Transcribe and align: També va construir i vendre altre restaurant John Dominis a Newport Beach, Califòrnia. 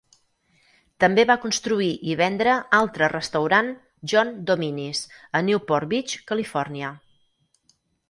També 1.03 1.25
va 1.31 1.35
construir 1.43 1.89
i 2.13 2.15
vendre 2.21 2.55
altre 2.79 3.11
restaurant 3.15 3.71
John 4.15 4.35
Dominis 4.51 5.05
a 5.43 5.47
Newport 5.53 5.93
Beach, 5.97 6.21
Califòrnia. 6.33 6.95